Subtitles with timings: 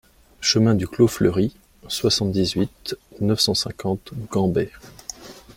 [0.39, 1.55] Chemin du Clos Fleury,
[1.87, 4.71] soixante-dix-huit, neuf cent cinquante Gambais